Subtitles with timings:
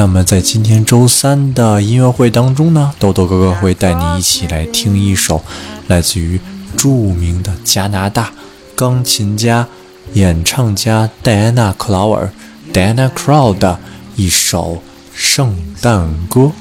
[0.00, 5.42] 那么在今天周三的音乐会当中呢，豆豆哥哥会带你一起来听一首
[5.88, 6.40] 来自于
[6.74, 8.30] 著名的加拿大
[8.74, 9.68] 钢琴家、
[10.14, 12.32] 演唱家戴安娜·克劳尔
[12.72, 13.78] （Diana Krall） 的
[14.16, 14.82] 一首
[15.12, 16.52] 圣诞歌。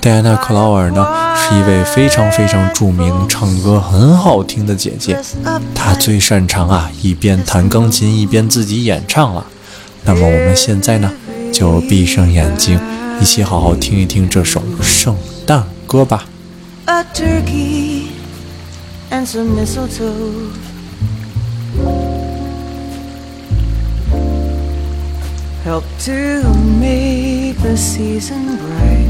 [0.00, 1.06] 戴安娜·克劳尔呢，
[1.36, 5.16] 是一位非常非常著名、唱歌很好听的姐姐。
[5.76, 9.46] 她最擅长啊，一边弹钢琴一边自己演唱了。
[10.06, 11.12] 那么我们现在呢？
[11.54, 12.80] 就闭上眼睛，
[13.20, 16.26] 一起好好听一听这首圣诞歌吧。
[16.86, 18.08] A turkey
[19.08, 20.50] and some mistletoe.
[25.64, 26.12] Help to
[26.80, 29.08] make the season bright.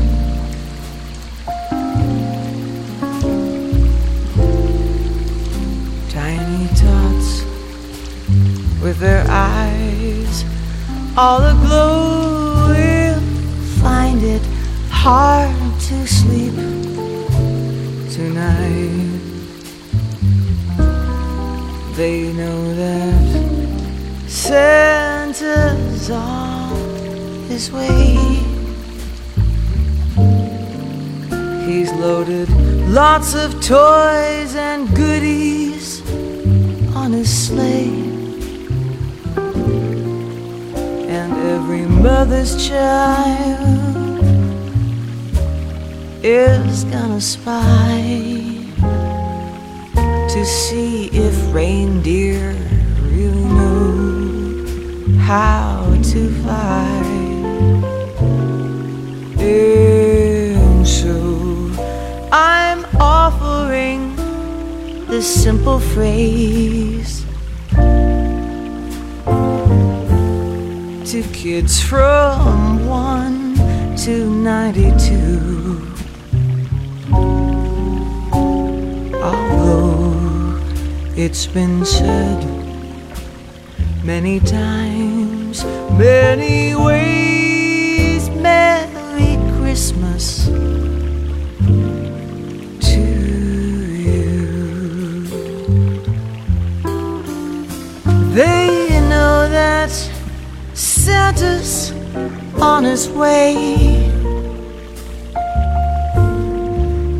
[6.12, 7.42] Tiny tots
[8.82, 9.93] with their eyes
[11.16, 13.20] all aglow will
[13.80, 14.42] find it
[14.90, 16.54] hard to sleep
[18.10, 19.20] tonight.
[21.94, 26.74] They know that Santa's on
[27.46, 28.16] his way.
[31.64, 32.50] He's loaded
[32.90, 36.02] lots of toys and goodies
[36.96, 38.13] on his sleigh.
[41.44, 44.24] Every mother's child
[46.22, 48.00] is gonna spy
[50.28, 52.56] to see if reindeer
[53.02, 57.02] really know how to fly.
[59.38, 61.70] And so
[62.32, 64.16] I'm offering
[65.06, 67.23] this simple phrase
[71.14, 75.94] to kids from 1 to 92.
[79.22, 80.58] Although
[81.16, 82.44] it's been said
[84.02, 85.62] many times,
[85.96, 87.23] many ways,
[101.04, 101.92] Santa's
[102.58, 103.52] on his way.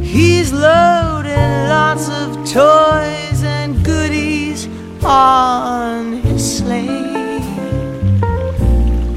[0.03, 4.69] He's loading lots of toys and goodies
[5.05, 7.43] on his sleigh.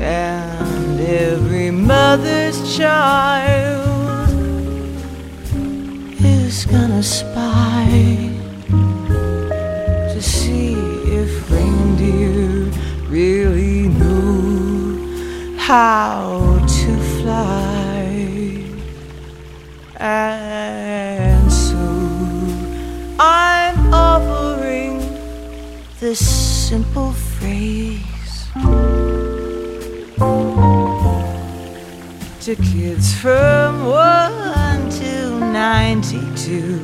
[0.01, 4.29] And every mother's child
[6.19, 8.26] is gonna spy
[15.67, 18.07] how to fly.
[19.97, 21.83] And so
[23.19, 25.01] I'm offering
[25.99, 26.19] this
[26.69, 28.47] simple phrase
[32.45, 36.79] to kids from 1 to 92.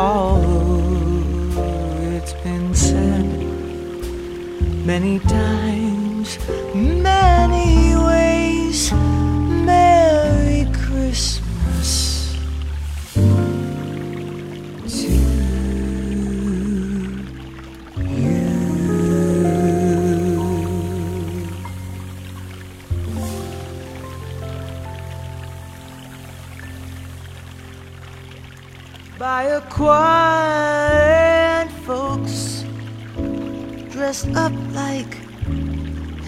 [0.00, 1.52] Although
[2.16, 3.43] it's been said
[4.84, 6.38] many times,
[6.74, 12.36] many ways, Merry Christmas
[13.14, 15.24] to you.
[29.18, 31.23] by a quiet
[34.04, 35.16] dressed up like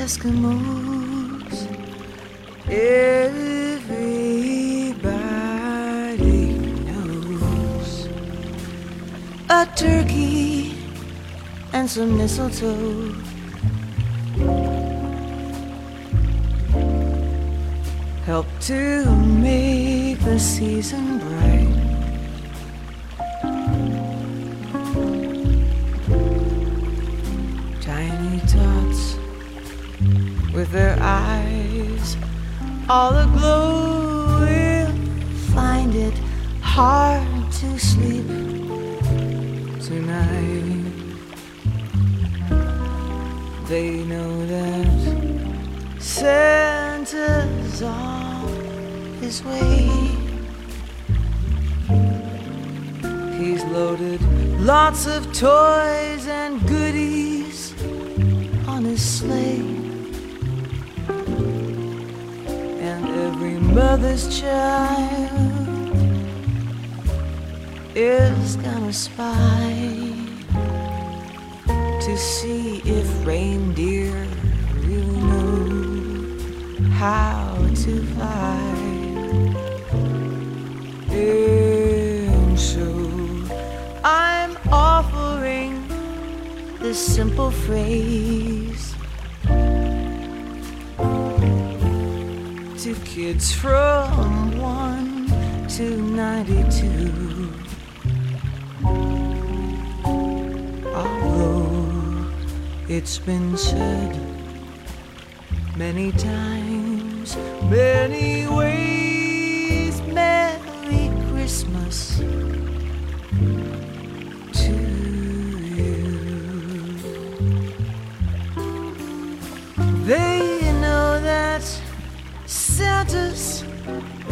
[0.00, 1.56] Eskimos.
[2.70, 4.06] Everybody
[6.86, 8.08] knows
[9.50, 10.72] a turkey
[11.74, 13.12] and some mistletoe.
[18.24, 19.04] Help to
[19.44, 21.15] make the season
[30.66, 32.16] with their eyes
[32.88, 34.92] all aglow will
[35.54, 36.14] find it
[36.60, 38.26] hard to sleep
[39.80, 40.84] tonight.
[43.68, 48.48] They know that Santa's on
[49.20, 49.88] his way.
[53.38, 54.20] He's loaded
[54.60, 56.15] lots of toys
[63.76, 65.30] mother's child
[67.94, 69.70] is gonna spy
[72.00, 74.26] to see if reindeer
[74.76, 76.38] really know
[76.88, 78.72] how to fly.
[81.10, 82.88] And so
[84.02, 85.86] I'm offering
[86.80, 88.95] this simple phrase
[92.86, 97.52] to kids from 1 to 92.
[100.94, 102.30] Although
[102.88, 104.16] it's been said
[105.76, 107.36] many times,
[107.68, 109.15] many ways,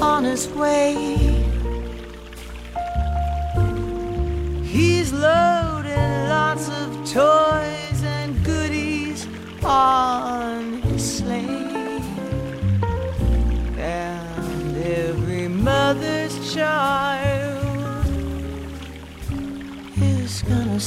[0.01, 0.95] On his way.
[4.63, 9.27] He's loaded lots of toys and goodies
[9.63, 12.01] on his sleigh.
[13.79, 18.07] And every mother's child
[19.97, 20.81] is gonna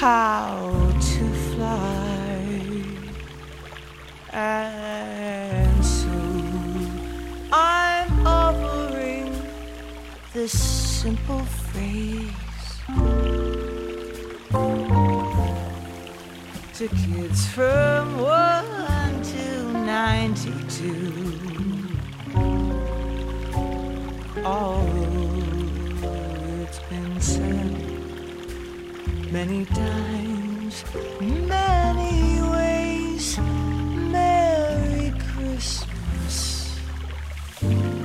[0.00, 2.48] how to fly.
[4.32, 6.08] And so
[7.52, 9.30] I'm offering
[10.32, 12.32] this simple phrase
[16.78, 21.12] to kids from 1 to 92.
[24.46, 25.44] Although
[26.62, 27.99] it's been said
[29.30, 30.84] many times,
[31.20, 36.76] many ways, Merry Christmas
[37.58, 38.00] to you.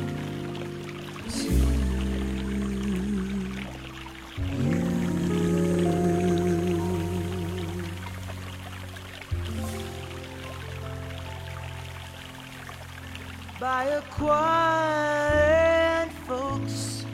[13.60, 17.06] by a quiet folks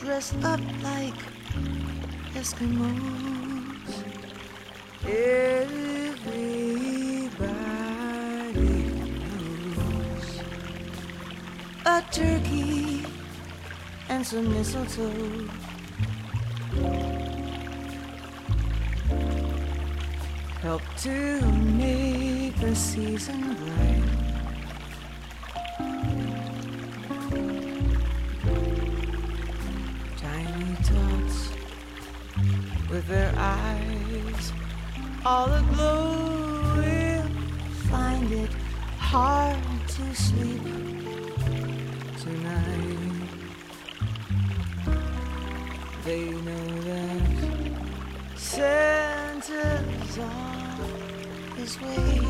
[0.00, 1.14] dressed up like
[2.34, 4.04] Eskimos.
[5.04, 5.52] Everybody
[9.74, 10.40] knows
[11.84, 13.04] a turkey
[14.08, 15.48] and some mistletoe.
[20.62, 24.21] Help to make the season bright.
[33.02, 34.52] With their eyes
[35.24, 37.28] all aglow will
[37.90, 38.50] find it
[38.98, 40.62] hard to sleep
[42.20, 42.98] tonight.
[46.04, 47.22] They know that
[48.36, 50.78] Santa's on
[51.56, 52.20] his way.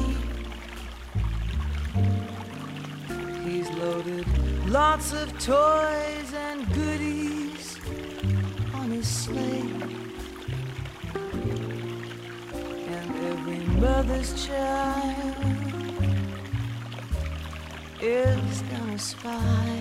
[3.44, 4.26] He's loaded
[4.68, 6.21] lots of toys
[14.04, 15.36] mother's child
[18.00, 19.78] is gonna spy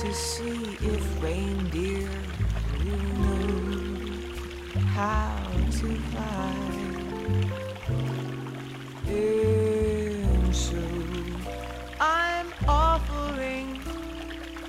[0.00, 2.08] to see if reindeer
[2.78, 6.54] really know how to fly.
[9.06, 10.82] And so
[12.00, 13.78] I'm offering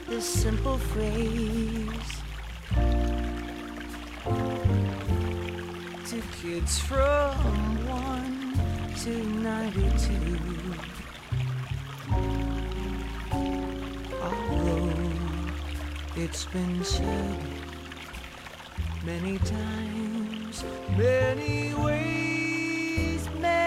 [0.10, 2.13] this simple phrase
[6.22, 10.13] kids from 1 to 92.
[14.22, 14.91] Although
[16.15, 17.39] it's been said
[19.03, 20.63] many times,
[20.98, 23.62] many ways, Merry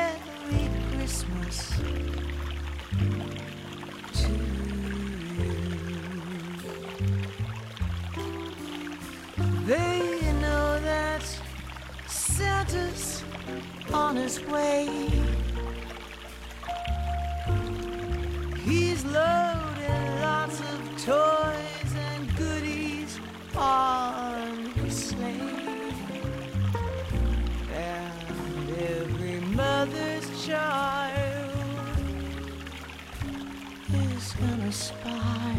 [14.26, 14.88] his way.
[18.64, 20.78] He's loaded lots of
[21.10, 23.20] toys and goodies
[23.54, 25.38] on his sleigh.
[27.72, 31.50] And every mother's child
[33.94, 35.54] is gonna spy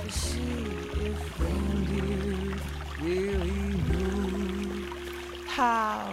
[0.00, 0.62] to see
[1.10, 2.54] if reindeer
[3.00, 3.50] really
[3.88, 4.26] knew
[5.46, 6.05] how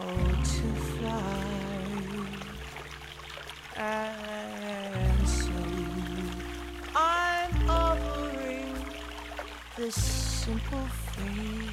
[10.43, 11.69] simple phrase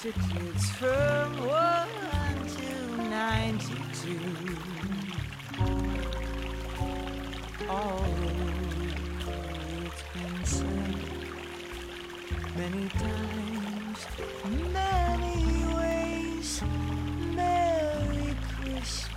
[0.00, 1.88] to kids from 1
[2.56, 2.70] to
[3.10, 4.16] 92.
[7.68, 8.40] Although
[9.84, 10.96] it's been said
[12.56, 14.00] many times,
[14.72, 15.36] many
[15.76, 16.50] ways,
[17.34, 19.13] Merry Christmas.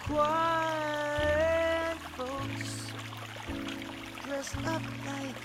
[0.00, 0.28] Choir
[1.90, 2.92] and folks
[4.24, 5.36] dressed up like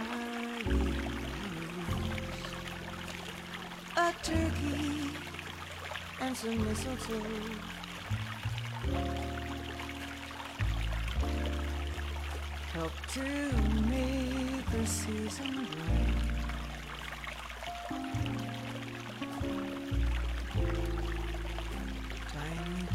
[3.97, 5.09] a turkey
[6.21, 7.23] and some mistletoe.
[12.73, 13.21] Help to
[13.89, 16.32] make the season bright.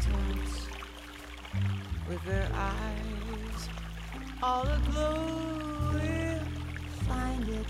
[0.09, 0.67] Tots
[2.07, 3.69] with their eyes
[4.41, 6.39] all aglow will
[7.07, 7.65] find it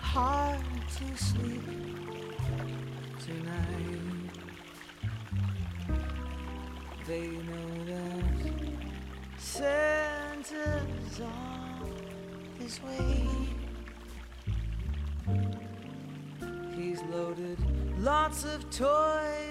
[0.00, 0.60] hard
[0.96, 1.62] to sleep
[3.24, 4.00] tonight.
[7.06, 8.44] They know that
[9.38, 11.92] Santa's on
[12.58, 13.28] his way.
[16.74, 17.58] He's loaded
[17.98, 19.43] lots of toys